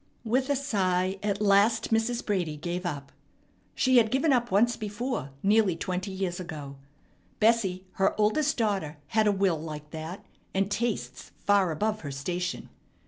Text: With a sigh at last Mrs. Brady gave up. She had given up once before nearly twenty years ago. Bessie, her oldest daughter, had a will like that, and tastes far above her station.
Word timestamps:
With 0.23 0.49
a 0.49 0.55
sigh 0.55 1.19
at 1.21 1.43
last 1.43 1.91
Mrs. 1.91 2.25
Brady 2.25 2.57
gave 2.57 2.87
up. 2.87 3.11
She 3.75 3.97
had 3.97 4.09
given 4.09 4.33
up 4.33 4.49
once 4.49 4.75
before 4.75 5.29
nearly 5.43 5.75
twenty 5.75 6.09
years 6.09 6.39
ago. 6.39 6.77
Bessie, 7.39 7.85
her 7.91 8.19
oldest 8.19 8.57
daughter, 8.57 8.97
had 9.09 9.27
a 9.27 9.31
will 9.31 9.61
like 9.61 9.91
that, 9.91 10.25
and 10.55 10.71
tastes 10.71 11.29
far 11.45 11.69
above 11.69 12.01
her 12.01 12.09
station. 12.09 12.69